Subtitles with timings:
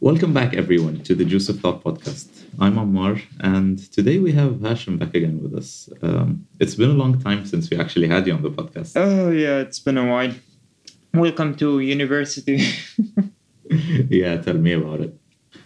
[0.00, 2.28] Welcome back, everyone, to the Juice of Thought podcast.
[2.60, 5.88] I'm Ammar, and today we have Hachem back again with us.
[6.02, 8.92] Um, it's been a long time since we actually had you on the podcast.
[8.94, 10.32] Oh, yeah, it's been a while.
[11.12, 12.62] Welcome to university.
[14.08, 15.18] yeah, tell me about it.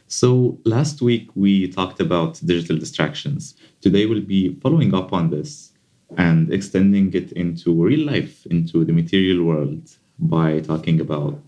[0.07, 3.55] So, last week we talked about digital distractions.
[3.83, 5.73] Today we'll be following up on this
[6.17, 11.39] and extending it into real life, into the material world, by talking about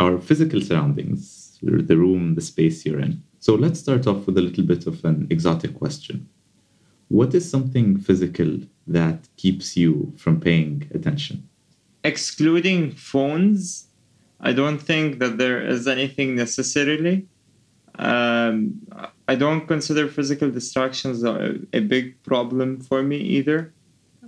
[0.00, 3.22] our physical surroundings, the room, the space you're in.
[3.38, 6.28] So let's start off with a little bit of an exotic question.
[7.08, 11.48] What is something physical that keeps you from paying attention?
[12.04, 13.88] Excluding phones,
[14.40, 17.26] I don't think that there is anything necessarily.
[17.96, 18.80] Um,
[19.28, 23.72] I don't consider physical distractions a, a big problem for me either.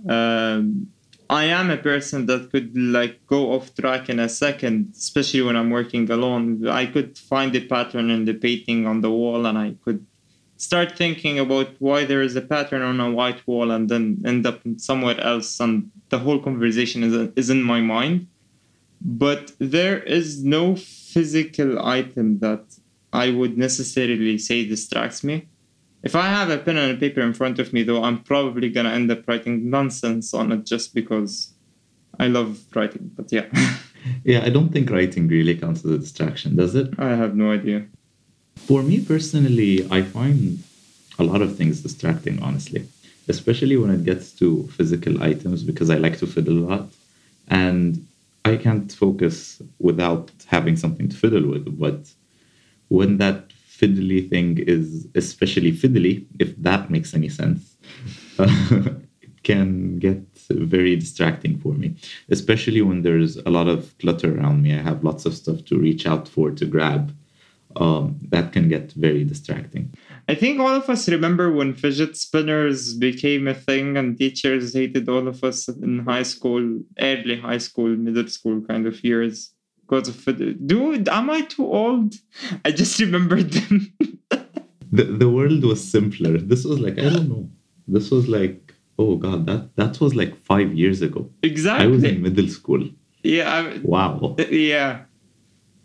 [0.07, 0.87] Um,
[1.29, 5.55] I am a person that could like go off track in a second, especially when
[5.55, 6.67] I'm working alone.
[6.67, 10.05] I could find a pattern in the painting on the wall and I could
[10.57, 14.45] start thinking about why there is a pattern on a white wall and then end
[14.45, 18.27] up somewhere else and the whole conversation is, is in my mind.
[19.01, 22.63] But there is no physical item that
[23.11, 25.47] I would necessarily say distracts me.
[26.05, 28.69] If I have a pen and a paper in front of me, though, I'm probably
[28.69, 31.51] gonna end up writing nonsense on it just because
[32.19, 33.11] I love writing.
[33.15, 33.47] But yeah.
[34.23, 36.93] yeah, I don't think writing really counts as a distraction, does it?
[36.99, 37.87] I have no idea.
[38.55, 40.63] For me personally, I find
[41.17, 42.87] a lot of things distracting, honestly,
[43.27, 46.87] especially when it gets to physical items because I like to fiddle a lot.
[47.47, 48.05] And
[48.45, 51.79] I can't focus without having something to fiddle with.
[51.79, 52.11] But
[52.89, 57.77] when that fiddly thing is especially fiddly, if that makes any sense.
[58.39, 61.95] it can get very distracting for me,
[62.29, 64.73] especially when there's a lot of clutter around me.
[64.73, 67.15] I have lots of stuff to reach out for, to grab.
[67.77, 69.93] Um, that can get very distracting.
[70.29, 75.09] I think all of us remember when fidget spinners became a thing and teachers hated
[75.09, 79.54] all of us in high school, early high school, middle school kind of years
[79.87, 82.15] because of dude am i too old?
[82.63, 83.93] I just remembered them.
[84.91, 86.37] The, the world was simpler.
[86.37, 87.49] This was like i don't know.
[87.87, 91.29] This was like oh god that that was like five years ago.
[91.43, 92.89] Exactly i was in middle school.
[93.23, 94.35] Yeah I, wow.
[94.49, 95.01] Yeah.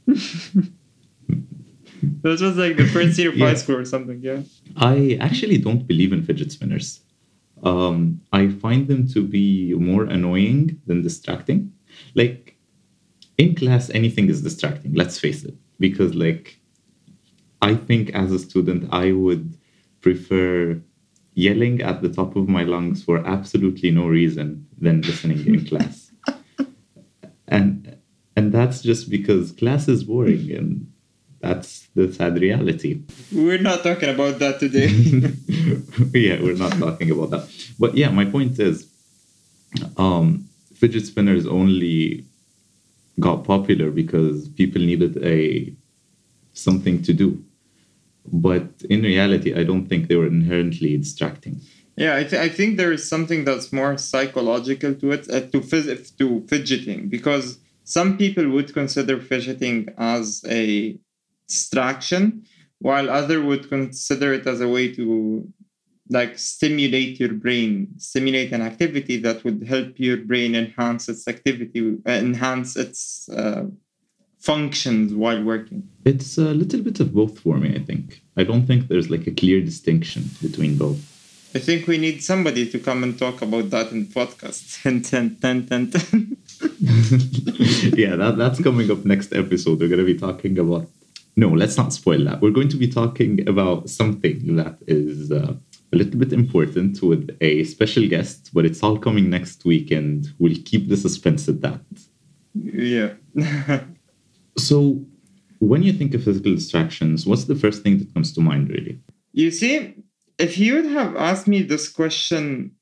[2.02, 3.48] This was like the first year of yeah.
[3.48, 4.40] high school or something yeah.
[4.76, 7.00] I actually don't believe in fidget spinners.
[7.62, 11.72] Um, i find them to be more annoying than distracting.
[12.14, 12.49] Like
[13.38, 15.54] in class anything is distracting let's face it.
[15.78, 16.58] Because like
[17.62, 19.56] i think as a student i would
[20.00, 20.80] prefer
[21.34, 26.10] yelling at the top of my lungs for absolutely no reason than listening in class.
[27.48, 27.96] And
[28.36, 30.92] and that's just because class is boring and
[31.40, 33.02] that's the sad reality.
[33.32, 34.88] We're not talking about that today.
[36.14, 37.44] Yeah we're not talking about that.
[37.78, 38.88] But yeah my point is
[39.96, 42.24] um fidget spinners only
[43.20, 45.74] got popular because people needed a
[46.52, 47.42] something to do.
[48.32, 51.60] But in reality, I don't think they were inherently distracting.
[51.96, 55.60] Yeah, I, th- I think there is something that's more psychological to it, uh, to,
[55.60, 60.98] phys- to fidgeting, because some people would consider fidgeting as a
[61.48, 62.44] distraction,
[62.78, 65.46] while other would consider it as a way to
[66.10, 71.96] like stimulate your brain stimulate an activity that would help your brain enhance its activity
[72.06, 73.64] enhance its uh,
[74.40, 75.86] functions while working.
[76.04, 78.22] It's a little bit of both for me i think.
[78.36, 80.98] I don't think there's like a clear distinction between both.
[81.54, 84.84] I think we need somebody to come and talk about that in podcast
[87.98, 89.80] yeah that, that's coming up next episode.
[89.80, 90.86] We're going to be talking about
[91.36, 92.40] no let's not spoil that.
[92.40, 95.54] We're going to be talking about something that is uh,
[95.92, 100.28] a little bit important with a special guest, but it's all coming next week and
[100.38, 101.80] we'll keep the suspense at that.
[102.54, 103.14] Yeah.
[104.58, 105.04] so,
[105.58, 108.98] when you think of physical distractions, what's the first thing that comes to mind, really?
[109.32, 109.94] You see,
[110.38, 112.72] if you would have asked me this question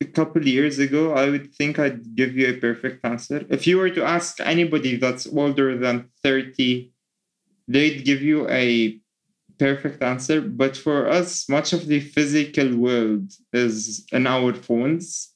[0.00, 3.44] a couple years ago, I would think I'd give you a perfect answer.
[3.50, 6.92] If you were to ask anybody that's older than 30,
[7.66, 9.00] they'd give you a
[9.58, 15.34] perfect answer, but for us, much of the physical world is in our phones.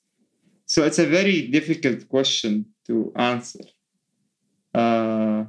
[0.67, 3.65] So it's a very difficult question to answer.
[4.75, 5.45] Uh,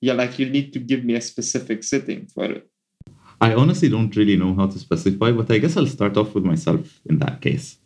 [0.00, 2.70] yeah, like you need to give me a specific setting for it.
[3.40, 6.44] I honestly don't really know how to specify, but I guess I'll start off with
[6.44, 7.76] myself in that case.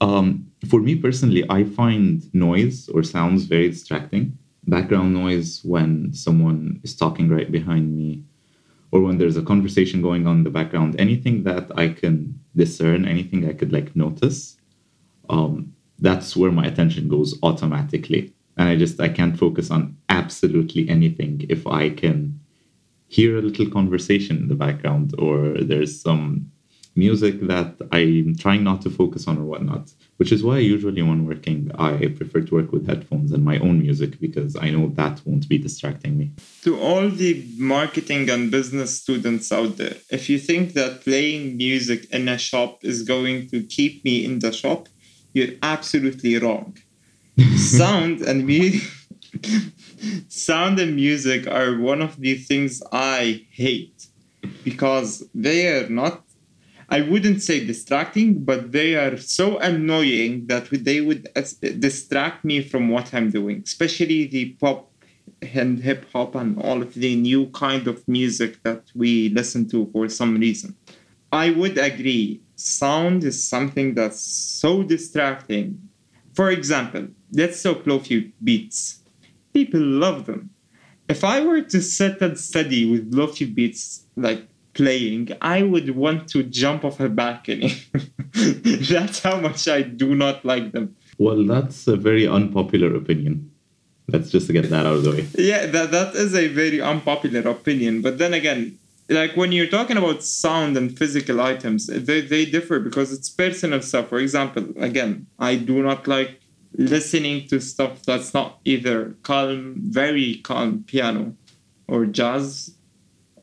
[0.00, 4.38] Um, for me personally, I find noise or sounds very distracting.
[4.66, 8.24] Background noise when someone is talking right behind me,
[8.94, 13.08] or when there's a conversation going on in the background, anything that I can discern,
[13.08, 14.56] anything I could like notice,
[15.28, 18.32] um, that's where my attention goes automatically.
[18.56, 22.38] And I just I can't focus on absolutely anything if I can
[23.08, 26.52] hear a little conversation in the background or there's some
[26.96, 29.92] music that I'm trying not to focus on or whatnot.
[30.16, 33.80] Which is why usually when working, I prefer to work with headphones and my own
[33.80, 36.30] music because I know that won't be distracting me.
[36.62, 42.08] To all the marketing and business students out there, if you think that playing music
[42.12, 44.88] in a shop is going to keep me in the shop,
[45.32, 46.78] you're absolutely wrong.
[47.56, 48.88] Sound and music.
[50.28, 54.06] Sound and music are one of the things I hate
[54.62, 56.23] because they are not
[56.88, 61.42] I wouldn't say distracting, but they are so annoying that they would uh,
[61.78, 64.90] distract me from what I'm doing, especially the pop
[65.40, 69.88] and hip hop and all of the new kind of music that we listen to
[69.92, 70.76] for some reason.
[71.32, 75.88] I would agree, sound is something that's so distracting.
[76.34, 79.00] For example, let's talk lo-fi beats.
[79.52, 80.50] People love them.
[81.08, 86.28] If I were to sit and study with lo-fi beats, like playing, I would want
[86.30, 87.74] to jump off a balcony.
[88.32, 90.96] that's how much I do not like them.
[91.18, 93.50] Well, that's a very unpopular opinion.
[94.08, 95.26] Let's just get that out of the way.
[95.38, 98.02] Yeah, that, that is a very unpopular opinion.
[98.02, 98.78] But then again,
[99.08, 103.80] like when you're talking about sound and physical items, they, they differ because it's personal
[103.80, 104.08] stuff.
[104.08, 106.40] For example, again, I do not like
[106.76, 111.34] listening to stuff that's not either calm, very calm piano
[111.86, 112.74] or jazz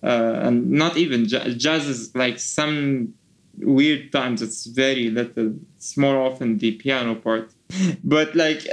[0.03, 3.13] uh, and not even jazz is like some
[3.57, 7.53] weird times it's very little it's more often the piano part.
[8.03, 8.65] But like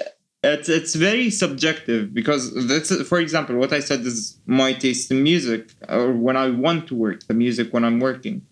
[0.43, 5.23] it's it's very subjective because that's for example what i said is my taste in
[5.23, 8.43] music or when i want to work the music when i'm working.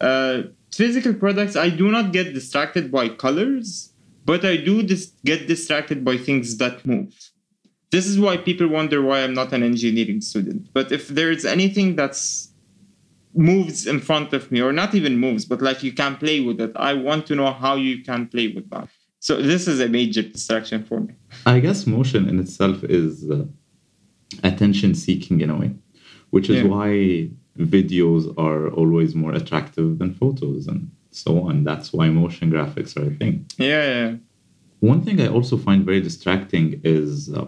[0.00, 0.42] Uh,
[0.72, 3.92] physical products i do not get distracted by colors
[4.26, 7.14] but i do dis- get distracted by things that move
[7.96, 10.62] this is why people wonder why I'm not an engineering student.
[10.78, 12.22] But if there's anything that's
[13.50, 16.58] moves in front of me, or not even moves, but like you can play with
[16.66, 18.88] it, I want to know how you can play with that.
[19.26, 21.14] So this is a major distraction for me.
[21.46, 23.44] I guess motion in itself is uh,
[24.50, 25.70] attention seeking in a way,
[26.34, 26.68] which is yeah.
[26.74, 26.90] why
[27.74, 30.90] videos are always more attractive than photos and
[31.22, 31.64] so on.
[31.64, 33.46] That's why motion graphics are a thing.
[33.56, 33.84] Yeah.
[33.94, 34.16] yeah.
[34.80, 37.46] One thing I also find very distracting is uh,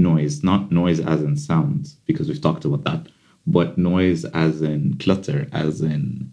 [0.00, 3.06] noise, not noise as in sounds, because we've talked about that,
[3.46, 6.32] but noise as in clutter, as in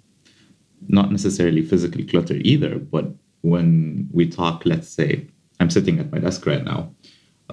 [0.88, 5.28] not necessarily physical clutter either, but when we talk, let's say
[5.60, 6.92] I'm sitting at my desk right now,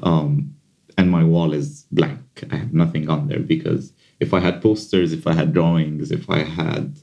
[0.03, 0.55] um,
[0.97, 2.21] and my wall is blank.
[2.51, 6.31] I have nothing on there because if I had posters, if I had drawings, if
[6.31, 6.99] I had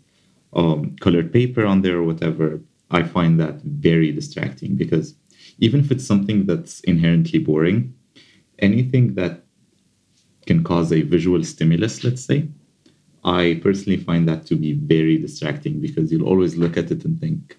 [0.53, 5.15] um, colored paper on there or whatever, I find that very distracting because
[5.59, 7.93] even if it's something that's inherently boring,
[8.61, 9.43] anything that
[10.45, 12.47] can cause a visual stimulus, let's say,
[13.23, 17.19] I personally find that to be very distracting because you'll always look at it and
[17.19, 17.57] think,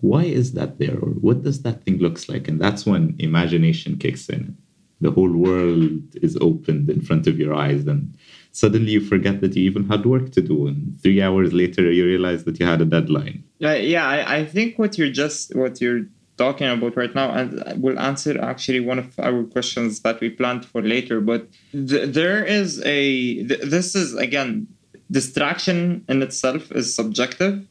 [0.00, 0.96] why is that there?
[0.98, 2.46] Or what does that thing looks like?
[2.46, 4.56] And that's when imagination kicks in.
[5.00, 8.16] The whole world is opened in front of your eyes, and
[8.52, 10.68] suddenly you forget that you even had work to do.
[10.68, 13.42] And three hours later, you realize that you had a deadline.
[13.62, 16.02] Uh, yeah, I, I think what you're just what you're
[16.36, 20.64] talking about right now and will answer actually one of our questions that we planned
[20.64, 24.66] for later but th- there is a th- this is again
[25.10, 27.66] distraction in itself is subjective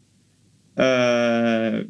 [0.78, 1.82] uh,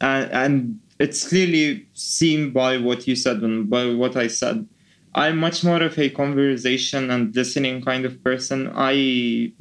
[0.00, 4.66] and, and it's clearly seen by what you said and by what i said
[5.14, 9.52] i'm much more of a conversation and listening kind of person i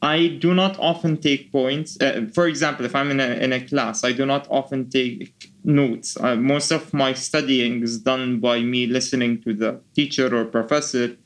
[0.00, 2.00] I do not often take points.
[2.00, 5.50] Uh, for example, if I'm in a, in a class, I do not often take
[5.68, 6.16] notes.
[6.18, 11.16] Uh, most of my studying is done by me listening to the teacher or professor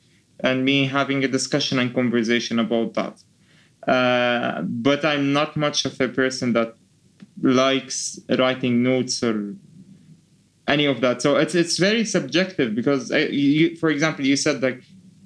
[0.41, 3.23] and me having a discussion and conversation about that.
[3.87, 6.75] Uh, but I'm not much of a person that
[7.41, 9.55] likes writing notes or
[10.67, 11.21] any of that.
[11.21, 14.83] So it's it's very subjective because, I, you, for example, you said like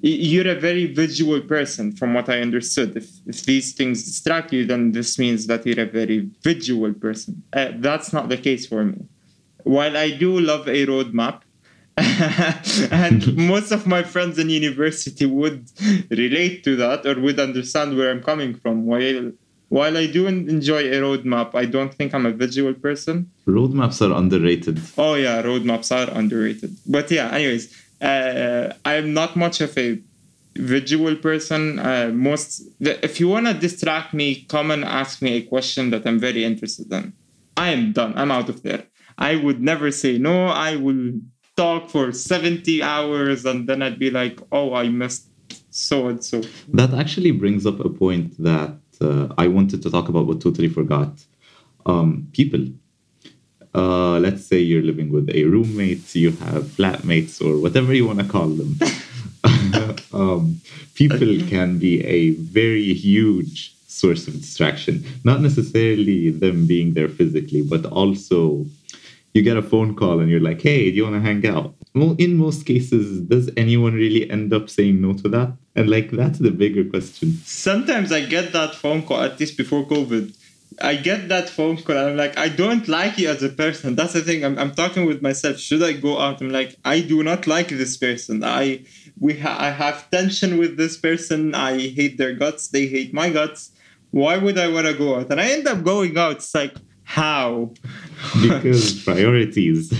[0.10, 2.96] you're a very visual person from what i understood.
[2.96, 7.44] If, if these things distract you then this means that you're a very visual person.
[7.54, 9.06] Uh, that's not the case for me.
[9.64, 11.42] While i do love a roadmap
[12.92, 15.68] and most of my friends in university would
[16.12, 18.86] relate to that or would understand where i'm coming from.
[18.86, 19.32] While
[19.70, 23.30] while i do enjoy a roadmap i don't think i'm a visual person.
[23.48, 24.80] Roadmaps are underrated.
[24.98, 26.78] Oh yeah roadmaps are underrated.
[26.86, 30.00] But yeah anyways uh, I'm not much of a
[30.56, 31.80] visual person.
[31.80, 36.20] Uh, most if you wanna distract me, come and ask me a question that I'm
[36.20, 37.14] very interested in.
[37.56, 38.14] I am done.
[38.16, 38.84] I'm out of there.
[39.18, 40.48] I would never say no.
[40.48, 41.20] I will
[41.56, 45.28] talk for 70 hours and then I'd be like, oh, I missed
[45.72, 46.42] so and so.
[46.74, 50.70] That actually brings up a point that uh, I wanted to talk about but totally
[50.70, 51.12] forgot.
[51.86, 52.68] Um, people.
[53.78, 58.20] Uh, let's say you're living with a roommate, you have flatmates, or whatever you want
[58.20, 58.80] to call them.
[60.14, 60.60] um,
[60.96, 65.04] people can be a very huge source of distraction.
[65.24, 68.66] Not necessarily them being there physically, but also
[69.34, 71.74] you get a phone call and you're like, hey, do you want to hang out?
[71.94, 75.54] Well, in most cases, does anyone really end up saying no to that?
[75.76, 77.34] And like, that's the bigger question.
[77.46, 80.34] Sometimes I get that phone call, at least before COVID.
[80.82, 83.96] I get that phone call and I'm like, I don't like you as a person.
[83.96, 84.44] That's the thing.
[84.46, 85.58] I'm, I'm talking with myself.
[85.58, 86.42] Should I go out?
[86.42, 88.44] I'm like, I do not like this person.
[88.44, 88.86] I
[89.20, 91.56] we ha- I have tension with this person.
[91.56, 92.68] I hate their guts.
[92.68, 93.72] They hate my guts.
[94.12, 95.32] Why would I want to go out?
[95.32, 96.38] And I end up going out.
[96.38, 97.74] It's like, how?
[98.42, 99.94] Because priorities.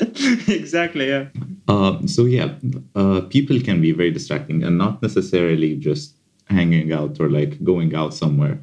[0.48, 1.28] exactly, yeah.
[1.68, 2.54] Uh, so, yeah,
[2.94, 6.15] uh, people can be very distracting and not necessarily just
[6.48, 8.58] hanging out or like going out somewhere.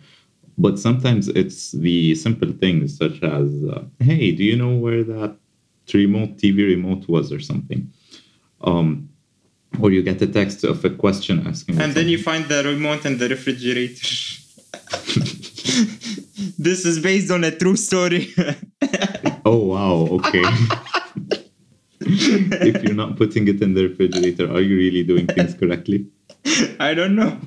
[0.57, 5.35] But sometimes it's the simple things such as, uh, hey, do you know where that
[5.93, 7.91] remote TV remote was or something?
[8.61, 9.09] Um,
[9.79, 11.81] or you get a text of a question asking.
[11.81, 13.95] And then you find the remote in the refrigerator.
[16.57, 18.33] this is based on a true story.
[19.45, 20.07] oh wow!
[20.11, 20.43] Okay.
[21.99, 26.07] if you're not putting it in the refrigerator, are you really doing things correctly?
[26.79, 27.39] I don't know.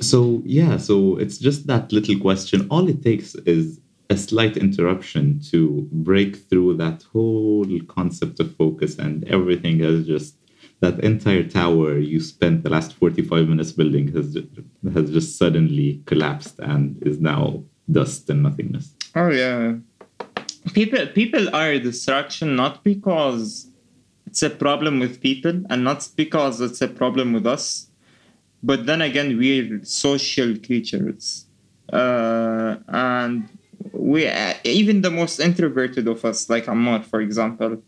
[0.00, 2.66] So yeah, so it's just that little question.
[2.70, 8.98] All it takes is a slight interruption to break through that whole concept of focus,
[8.98, 10.36] and everything has just
[10.80, 14.36] that entire tower you spent the last 45 minutes building has
[14.92, 18.94] has just suddenly collapsed and is now dust and nothingness.
[19.14, 19.76] Oh yeah.
[20.72, 23.70] People people are a distraction not because
[24.26, 27.90] it's a problem with people and not because it's a problem with us.
[28.66, 31.46] But then again, we're social creatures.
[31.92, 33.48] Uh, and
[33.92, 34.28] we
[34.64, 37.80] even the most introverted of us, like Ammar, for example,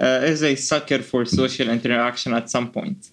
[0.00, 3.10] uh, is a sucker for social interaction at some point.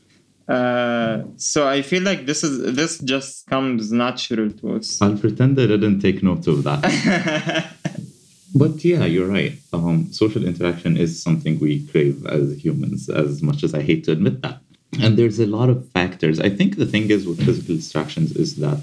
[0.48, 5.00] Uh, so I feel like this is this just comes natural to us.
[5.00, 6.82] I'll pretend I didn't take note of that.
[8.56, 9.54] but yeah, you're right.
[9.72, 14.12] Um, social interaction is something we crave as humans, as much as I hate to
[14.12, 14.61] admit that.
[15.00, 16.40] And there's a lot of factors.
[16.40, 18.82] I think the thing is with physical distractions is that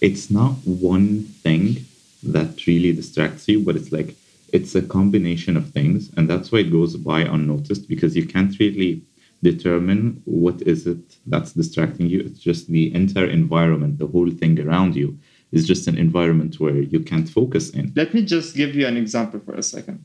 [0.00, 1.84] it's not one thing
[2.22, 4.16] that really distracts you, but it's like
[4.52, 6.10] it's a combination of things.
[6.16, 9.02] And that's why it goes by unnoticed because you can't really
[9.42, 12.20] determine what is it that's distracting you.
[12.20, 15.16] It's just the entire environment the whole thing around you
[15.52, 17.92] is just an environment where you can't focus in.
[17.96, 20.04] Let me just give you an example for a second.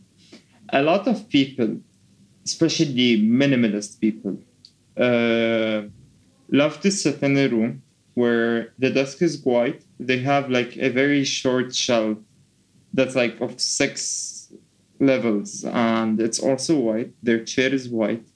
[0.69, 1.77] A lot of people
[2.45, 4.37] especially the minimalist people
[4.97, 5.83] uh,
[6.49, 7.81] love to sit in a room
[8.13, 9.83] where the desk is white.
[9.99, 12.17] They have like a very short shelf
[12.93, 14.51] that's like of six
[14.99, 17.11] levels and it's also white.
[17.23, 18.27] Their chair is white.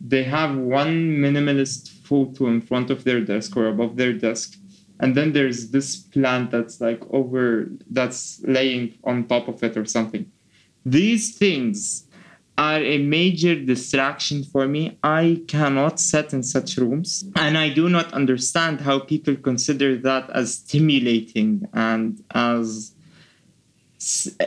[0.00, 4.58] They have one minimalist photo in front of their desk or above their desk
[5.02, 9.84] and then there's this plant that's like over that's laying on top of it or
[9.84, 10.30] something.
[10.86, 12.04] These things
[12.64, 17.10] are a major distraction for me i cannot sit in such rooms
[17.44, 21.50] and i do not understand how people consider that as stimulating
[21.90, 22.66] and as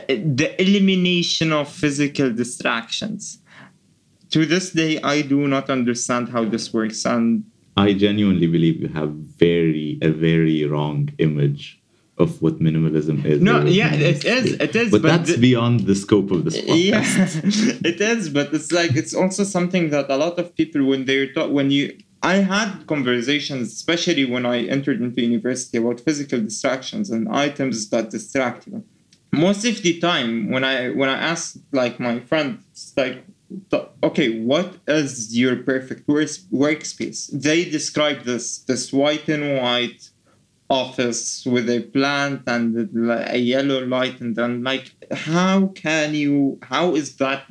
[0.08, 3.38] the elimination of physical distractions.
[4.30, 7.44] To this day, I do not understand how this works, and
[7.76, 11.80] I genuinely believe you have very a very wrong image
[12.18, 13.40] of what minimalism is.
[13.40, 14.54] No, yeah, it is.
[14.54, 14.90] It is.
[14.90, 17.82] But, but that's the, beyond the scope of this podcast.
[17.82, 18.30] Yeah, it is.
[18.30, 21.70] But it's like it's also something that a lot of people, when they're taught, when
[21.70, 27.90] you, I had conversations, especially when I entered into university, about physical distractions and items
[27.90, 28.82] that distract you
[29.36, 33.24] most of the time when i when i ask like my friends like
[34.02, 40.10] okay what is your perfect workspace they describe this this white and white
[40.68, 42.90] office with a plant and
[43.28, 47.44] a yellow light and then like how can you how is that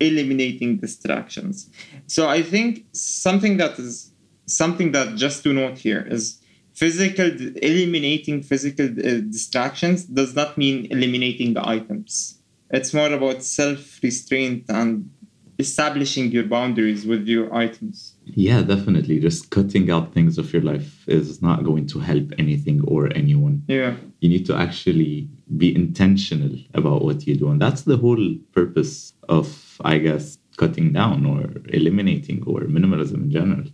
[0.00, 1.70] eliminating distractions?
[2.06, 4.12] So i think something that is
[4.46, 6.40] something that just to note here is
[6.74, 7.30] physical
[7.62, 12.38] eliminating physical uh, distractions does not mean eliminating the items.
[12.70, 15.10] It's more about self restraint and
[15.58, 19.20] establishing your boundaries with your items Yeah, definitely.
[19.20, 23.64] Just cutting out things of your life is not going to help anything or anyone.
[23.68, 23.96] Yeah.
[24.20, 27.50] You need to actually be intentional about what you do.
[27.50, 33.30] And that's the whole purpose of, I guess, cutting down or eliminating or minimalism in
[33.30, 33.64] general.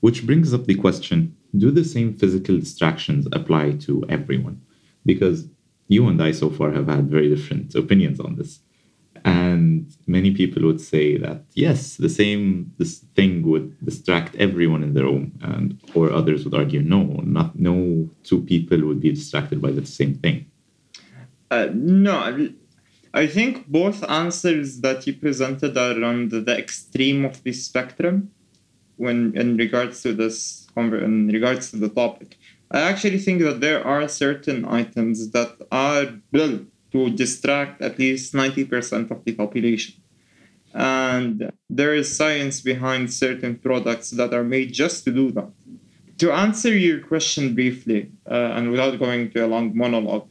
[0.00, 4.60] Which brings up the question do the same physical distractions apply to everyone?
[5.04, 5.48] Because
[5.88, 8.60] you and I so far have had very different opinions on this.
[9.28, 14.94] And many people would say that yes, the same this thing would distract everyone in
[14.94, 17.02] the room, and or others would argue no,
[17.38, 20.46] not no two people would be distracted by the same thing.
[21.50, 22.14] Uh, no,
[23.12, 28.30] I think both answers that you presented are on the, the extreme of the spectrum
[28.96, 32.38] when in regards to this in regards to the topic.
[32.70, 38.32] I actually think that there are certain items that are built to distract at least
[38.32, 39.94] 90% of the population.
[40.74, 45.50] And there is science behind certain products that are made just to do that.
[46.18, 50.28] To answer your question briefly, uh, and without going to a long monologue,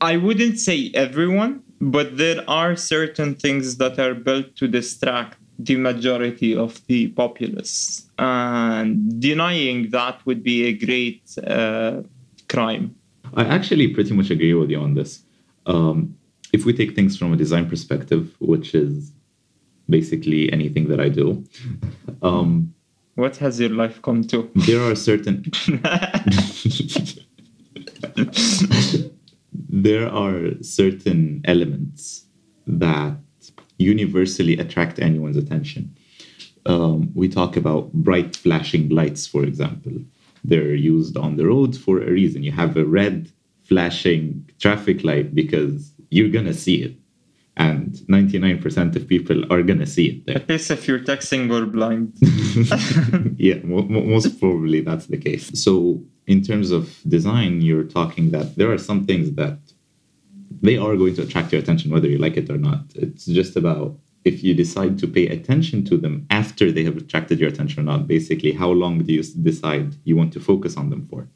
[0.00, 5.76] I wouldn't say everyone, but there are certain things that are built to distract the
[5.76, 8.08] majority of the populace.
[8.18, 12.02] And denying that would be a great uh,
[12.48, 12.96] crime.
[13.34, 15.22] I actually pretty much agree with you on this.
[15.70, 16.16] Um,
[16.52, 19.12] if we take things from a design perspective, which is
[19.88, 21.44] basically anything that I do,
[22.22, 22.74] um,
[23.14, 24.50] what has your life come to?
[24.54, 25.44] There are certain.
[29.68, 32.24] there are certain elements
[32.66, 33.16] that
[33.78, 35.94] universally attract anyone's attention.
[36.66, 39.92] Um, we talk about bright flashing lights, for example.
[40.42, 42.42] They're used on the road for a reason.
[42.42, 43.30] You have a red
[43.64, 46.96] flashing traffic light because you're gonna see it
[47.56, 50.36] and 99% of people are gonna see it there.
[50.36, 52.16] At least if you're texting or blind.
[53.38, 55.50] yeah, most probably that's the case.
[55.62, 59.58] So in terms of design, you're talking that there are some things that
[60.62, 62.84] they are going to attract your attention whether you like it or not.
[62.94, 67.40] It's just about if you decide to pay attention to them after they have attracted
[67.40, 68.06] your attention or not.
[68.06, 71.28] Basically, how long do you decide you want to focus on them for?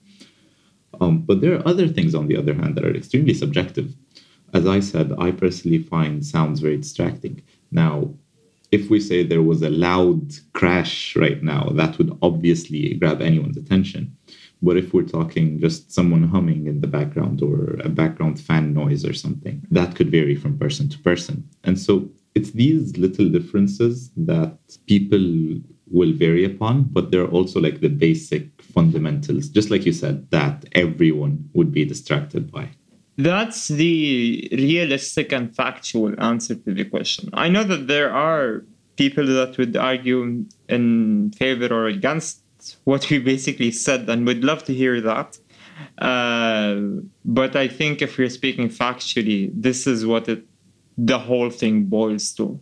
[1.01, 3.95] Um, but there are other things, on the other hand, that are extremely subjective.
[4.53, 7.43] As I said, I personally find sounds very distracting.
[7.71, 8.15] Now,
[8.71, 13.57] if we say there was a loud crash right now, that would obviously grab anyone's
[13.57, 14.17] attention.
[14.63, 19.05] But if we're talking just someone humming in the background or a background fan noise
[19.05, 21.49] or something, that could vary from person to person.
[21.65, 25.61] And so it's these little differences that people
[25.95, 30.65] will vary upon, but they're also like the basic fundamentals, just like you said, that
[30.73, 32.69] everyone would be distracted by.
[33.17, 37.31] That's the realistic and factual answer to the question.
[37.33, 38.65] I know that there are
[38.97, 42.43] people that would argue in favor or against
[42.85, 45.39] what we basically said, and we'd love to hear that.
[45.99, 46.81] Uh,
[47.25, 50.45] but I think if we're speaking factually, this is what it,
[50.99, 52.61] the whole thing boils to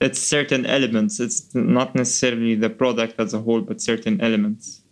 [0.00, 1.20] it's certain elements.
[1.20, 4.82] It's not necessarily the product as a whole, but certain elements.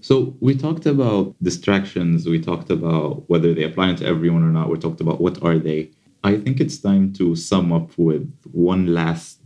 [0.00, 2.26] So we talked about distractions.
[2.26, 4.70] We talked about whether they apply to everyone or not.
[4.70, 5.90] We talked about what are they.
[6.24, 9.38] I think it's time to sum up with one last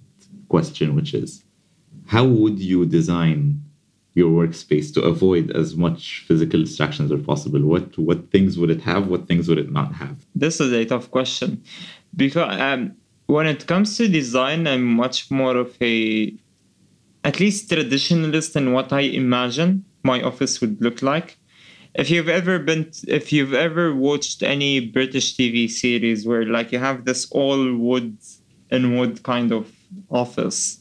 [0.48, 1.44] question, which is
[2.06, 3.62] how would you design
[4.14, 7.60] your workspace to avoid as much physical distractions as possible?
[7.60, 9.08] What what things would it have?
[9.08, 10.24] What things would it not have?
[10.34, 11.62] This is a tough question
[12.14, 12.94] because um,
[13.26, 16.34] when it comes to design, I'm much more of a,
[17.24, 21.38] at least traditionalist in what I imagine my office would look like.
[21.94, 26.80] If you've ever been, if you've ever watched any British TV series where like you
[26.80, 28.18] have this all wood
[28.70, 29.72] and wood kind of
[30.10, 30.80] office,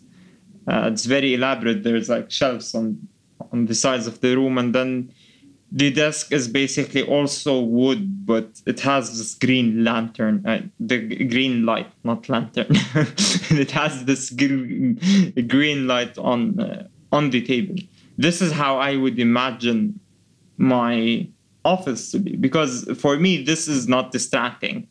[0.68, 1.84] uh, it's very elaborate.
[1.84, 3.08] There's like shelves on
[3.52, 5.14] on the sides of the room, and then
[5.76, 11.66] the desk is basically also wood, but it has this green lantern, uh, the green
[11.66, 12.68] light, not lantern.
[13.50, 15.00] it has this green,
[15.48, 17.76] green light on uh, on the table.
[18.20, 20.00] This is how I would imagine
[20.58, 21.28] my
[21.66, 24.88] office to be, because for me this is not distracting.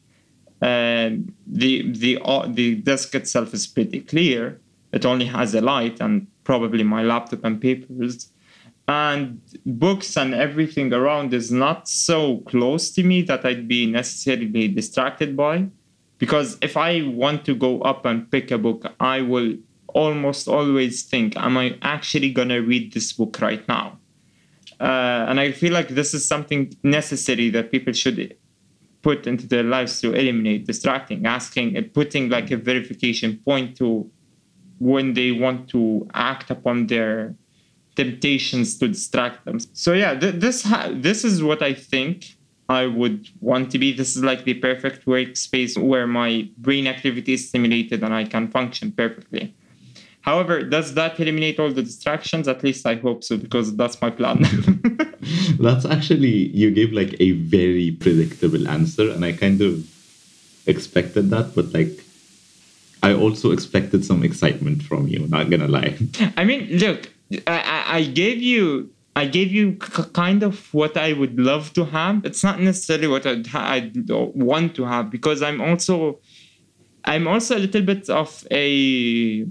[0.61, 1.11] Uh,
[1.47, 4.61] the the uh, the desk itself is pretty clear.
[4.93, 8.32] It only has a light and probably my laptop and papers
[8.89, 14.69] and books and everything around is not so close to me that I'd be necessarily
[14.69, 15.69] distracted by.
[16.19, 19.57] Because if I want to go up and pick a book, I will
[19.89, 23.99] almost always think, Am I actually going to read this book right now?
[24.81, 28.37] Uh, and I feel like this is something necessary that people should
[29.03, 34.11] put into their lives to eliminate distracting, asking, and putting like a verification point to
[34.79, 37.35] when they want to act upon their
[37.97, 39.59] temptations to distract them.
[39.73, 42.37] So yeah, th- this ha- this is what I think
[42.69, 43.93] I would want to be.
[43.93, 48.49] This is like the perfect workspace where my brain activity is stimulated and I can
[48.49, 49.55] function perfectly.
[50.23, 52.47] However, does that eliminate all the distractions?
[52.47, 54.39] At least I hope so, because that's my plan.
[55.61, 59.85] that's actually, you gave like a very predictable answer, and I kind of
[60.67, 62.05] expected that, but like,
[63.03, 65.99] I also expected some excitement from you, not gonna lie.
[66.37, 67.11] I mean, look,
[67.47, 72.25] I, I gave you I gave you kind of what I would love to have.
[72.25, 76.21] It's not necessarily what I'd, ha- I'd want to have because I'm also
[77.05, 79.45] I'm also a little bit of a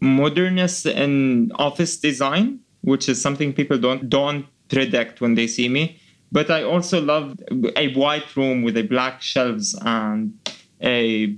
[0.00, 5.98] modernist in office design, which is something people don't don't predict when they see me.
[6.30, 7.36] But I also love
[7.76, 10.34] a white room with a black shelves and
[10.82, 11.36] a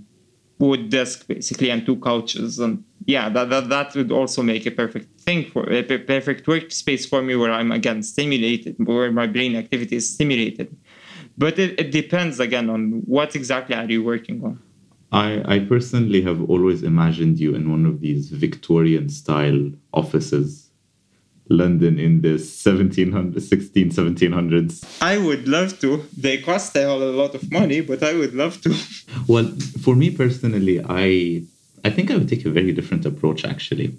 [0.59, 4.71] wood desk basically and two couches and yeah that, that that would also make a
[4.71, 9.57] perfect thing for a perfect workspace for me where i'm again stimulated where my brain
[9.57, 10.77] activity is stimulated
[11.39, 14.61] but it, it depends again on what exactly are you working on
[15.13, 20.67] I, I personally have always imagined you in one of these Victorian style offices
[21.49, 24.85] London in the 1700s, 16, 1700s.
[25.01, 26.05] I would love to.
[26.17, 28.75] They cost a lot of money, but I would love to.
[29.29, 29.47] Well,
[29.83, 31.45] for me personally, I
[31.87, 33.97] I think I would take a very different approach actually.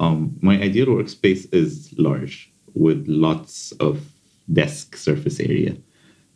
[0.00, 4.00] Um, my ideal workspace is large with lots of
[4.52, 5.76] desk surface area.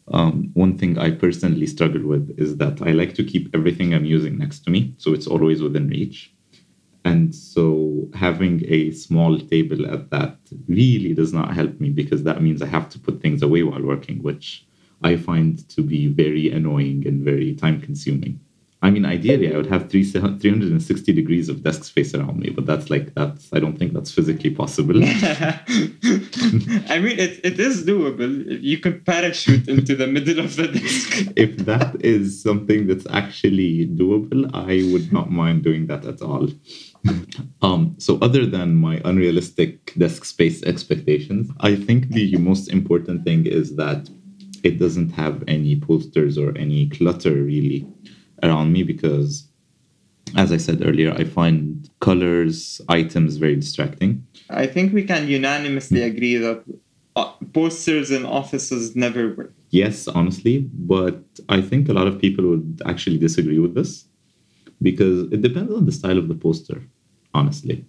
[0.07, 4.05] Um, one thing I personally struggle with is that I like to keep everything I'm
[4.05, 6.33] using next to me, so it's always within reach.
[7.05, 10.37] And so having a small table at that
[10.69, 13.83] really does not help me because that means I have to put things away while
[13.83, 14.65] working, which
[15.03, 18.39] I find to be very annoying and very time consuming.
[18.81, 22.65] I mean, ideally, I would have three, 360 degrees of desk space around me, but
[22.65, 24.97] that's like, that's, I don't think that's physically possible.
[25.03, 25.61] I
[27.01, 28.63] mean, it, it is doable.
[28.63, 31.33] You could parachute into the middle of the desk.
[31.37, 36.49] if that is something that's actually doable, I would not mind doing that at all.
[37.63, 43.47] um, so, other than my unrealistic desk space expectations, I think the most important thing
[43.47, 44.09] is that
[44.63, 47.87] it doesn't have any posters or any clutter really
[48.43, 49.49] around me because
[50.37, 54.27] as I said earlier, I find colors, items very distracting.
[54.51, 56.65] I think we can unanimously agree that
[57.17, 59.55] uh, posters in offices never work.
[59.71, 64.07] Yes, honestly, but I think a lot of people would actually disagree with this
[64.81, 66.83] because it depends on the style of the poster,
[67.35, 67.85] honestly.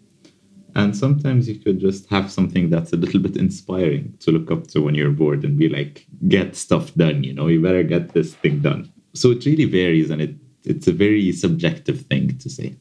[0.75, 4.67] And sometimes you could just have something that's a little bit inspiring to look up
[4.67, 8.13] to when you're bored and be like, get stuff done, you know, you better get
[8.13, 12.49] this thing done so it really varies and it it's a very subjective thing to
[12.49, 12.75] say.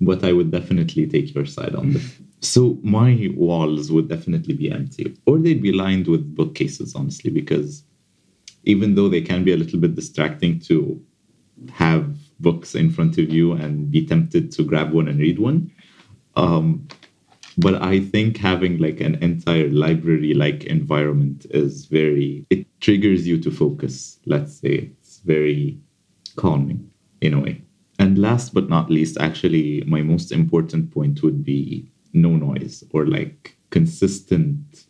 [0.00, 2.18] But i would definitely take your side on this.
[2.40, 7.84] So my walls would definitely be empty or they'd be lined with bookcases honestly because
[8.64, 11.00] even though they can be a little bit distracting to
[11.70, 15.70] have books in front of you and be tempted to grab one and read one
[16.36, 16.86] um,
[17.58, 23.38] but i think having like an entire library like environment is very it triggers you
[23.38, 24.90] to focus let's say
[25.24, 25.78] very
[26.36, 27.62] calming in a way.
[27.98, 33.06] And last but not least, actually, my most important point would be no noise or
[33.06, 34.86] like consistent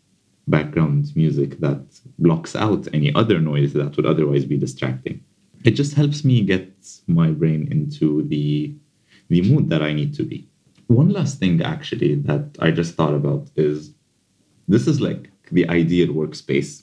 [0.47, 1.83] background music that
[2.19, 5.23] blocks out any other noise that would otherwise be distracting.
[5.65, 6.73] It just helps me get
[7.07, 8.75] my brain into the
[9.29, 10.49] the mood that I need to be.
[10.89, 13.93] One last thing actually that I just thought about is
[14.67, 16.83] this is like the ideal workspace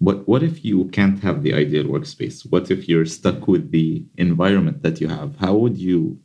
[0.00, 2.50] but what if you can't have the ideal workspace?
[2.50, 5.36] What if you're stuck with the environment that you have?
[5.36, 6.18] How would you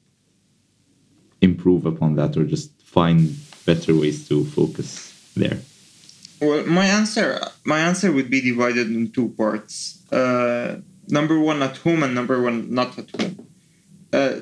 [1.41, 5.59] improve upon that or just find better ways to focus there?
[6.41, 10.01] Well, my answer my answer would be divided in two parts.
[10.11, 10.77] Uh,
[11.07, 13.47] number one at home and number one not at home.
[14.11, 14.41] Uh,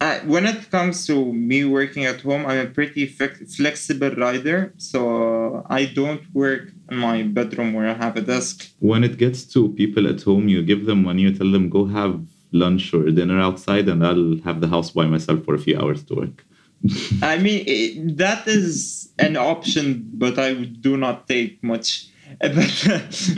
[0.00, 5.64] uh, when it comes to me working at home, I'm a pretty flexible rider, so
[5.68, 8.70] I don't work in my bedroom where I have a desk.
[8.78, 11.84] When it gets to people at home, you give them money, you tell them go
[11.84, 12.18] have
[12.52, 16.02] lunch or dinner outside, and I'll have the house by myself for a few hours
[16.04, 16.46] to work.
[17.22, 22.06] I mean, it, that is an option, but I do not take much.
[22.40, 22.54] But,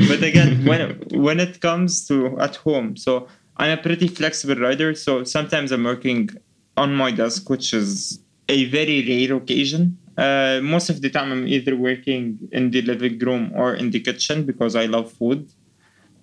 [0.07, 4.94] but again, when when it comes to at home, so I'm a pretty flexible rider.
[4.94, 6.29] So sometimes I'm working
[6.76, 9.98] on my desk, which is a very rare occasion.
[10.16, 14.00] Uh, most of the time, I'm either working in the living room or in the
[14.00, 15.50] kitchen because I love food.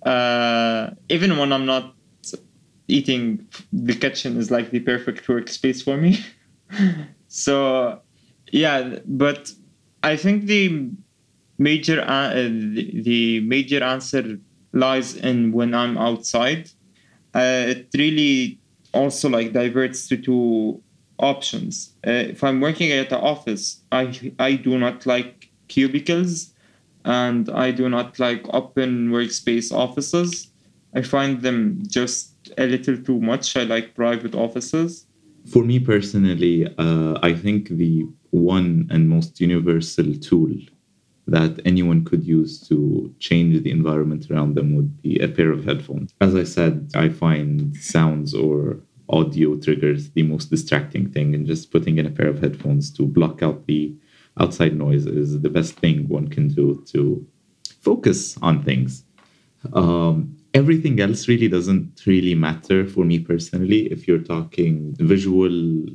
[0.04, 1.94] Uh, even when I'm not
[2.88, 6.18] eating, the kitchen is like the perfect workspace for me.
[7.32, 8.00] So,
[8.50, 9.52] yeah, but
[10.02, 10.90] I think the
[11.58, 14.38] major uh, the, the major answer
[14.72, 16.70] lies in when I'm outside.
[17.34, 18.60] Uh, it really
[18.92, 20.82] also like diverts to two
[21.18, 21.94] options.
[22.06, 26.52] Uh, if I'm working at the office, I I do not like cubicles,
[27.04, 30.48] and I do not like open workspace offices.
[30.94, 33.56] I find them just a little too much.
[33.56, 35.06] I like private offices.
[35.46, 40.52] For me personally, uh, I think the one and most universal tool
[41.26, 45.64] that anyone could use to change the environment around them would be a pair of
[45.64, 46.12] headphones.
[46.20, 51.70] As I said, I find sounds or audio triggers the most distracting thing, and just
[51.70, 53.94] putting in a pair of headphones to block out the
[54.40, 57.26] outside noise is the best thing one can do to
[57.80, 59.04] focus on things.
[59.72, 63.86] Um, everything else really doesn't really matter for me personally.
[63.92, 65.86] If you're talking visual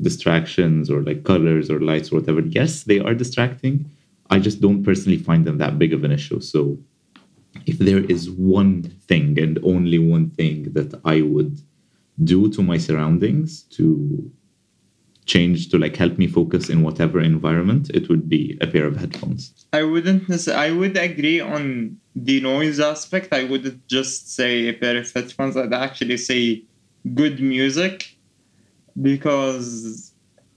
[0.00, 3.90] distractions or like colors or lights or whatever, yes, they are distracting
[4.30, 6.40] I just don't personally find them that big of an issue.
[6.40, 6.78] So
[7.66, 11.60] if there is one thing and only one thing that I would
[12.24, 14.30] do to my surroundings to
[15.26, 18.96] change to like help me focus in whatever environment, it would be a pair of
[18.96, 19.66] headphones.
[19.72, 23.32] I wouldn't I would agree on the noise aspect.
[23.32, 25.56] I wouldn't just say a pair of headphones.
[25.56, 26.64] I'd actually say
[27.14, 28.16] good music
[29.00, 30.12] because,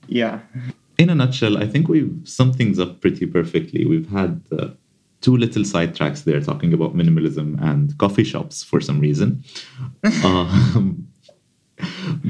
[0.08, 0.40] yeah
[0.98, 3.86] in a nutshell, I think we've summed things up pretty perfectly.
[3.86, 4.70] We've had uh,
[5.22, 9.44] two little sidetracks there talking about minimalism and coffee shops for some reason.
[10.24, 11.08] um,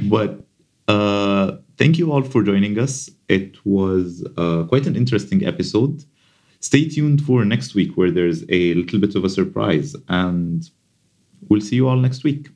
[0.10, 0.45] but
[0.88, 3.10] uh, thank you all for joining us.
[3.28, 6.04] It was uh, quite an interesting episode.
[6.60, 10.69] Stay tuned for next week, where there's a little bit of a surprise, and
[11.50, 12.50] we'll see you all next week.